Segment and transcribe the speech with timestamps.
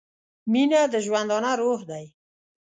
[0.51, 2.05] •مینه د ژوندانه روح دی.